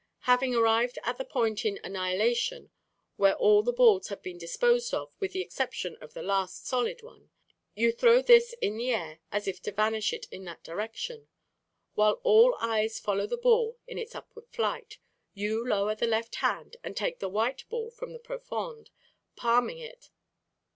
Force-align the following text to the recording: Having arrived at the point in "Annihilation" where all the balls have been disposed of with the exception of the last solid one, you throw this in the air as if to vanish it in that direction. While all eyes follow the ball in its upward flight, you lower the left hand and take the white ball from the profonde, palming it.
Having 0.21 0.55
arrived 0.55 0.97
at 1.03 1.19
the 1.19 1.23
point 1.23 1.63
in 1.63 1.79
"Annihilation" 1.83 2.71
where 3.17 3.35
all 3.35 3.61
the 3.61 3.71
balls 3.71 4.07
have 4.07 4.23
been 4.23 4.39
disposed 4.39 4.95
of 4.95 5.11
with 5.19 5.31
the 5.31 5.41
exception 5.41 5.95
of 6.01 6.15
the 6.15 6.23
last 6.23 6.65
solid 6.65 7.03
one, 7.03 7.29
you 7.75 7.91
throw 7.91 8.23
this 8.23 8.53
in 8.63 8.77
the 8.77 8.89
air 8.89 9.19
as 9.31 9.47
if 9.47 9.61
to 9.61 9.71
vanish 9.71 10.11
it 10.11 10.25
in 10.31 10.43
that 10.45 10.63
direction. 10.63 11.27
While 11.93 12.19
all 12.23 12.55
eyes 12.59 12.97
follow 12.97 13.27
the 13.27 13.37
ball 13.37 13.77
in 13.87 13.99
its 13.99 14.15
upward 14.15 14.47
flight, 14.49 14.97
you 15.35 15.63
lower 15.69 15.93
the 15.93 16.07
left 16.07 16.33
hand 16.37 16.77
and 16.83 16.97
take 16.97 17.19
the 17.19 17.29
white 17.29 17.65
ball 17.69 17.91
from 17.91 18.11
the 18.11 18.17
profonde, 18.17 18.89
palming 19.35 19.77
it. 19.77 20.09